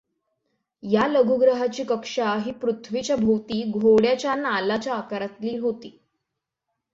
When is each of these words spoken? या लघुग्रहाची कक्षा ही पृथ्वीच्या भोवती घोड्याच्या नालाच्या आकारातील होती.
या 0.83 1.05
लघुग्रहाची 1.07 1.83
कक्षा 1.83 2.33
ही 2.45 2.51
पृथ्वीच्या 2.51 3.15
भोवती 3.15 3.61
घोड्याच्या 3.71 4.35
नालाच्या 4.35 4.95
आकारातील 4.95 5.59
होती. 5.61 5.97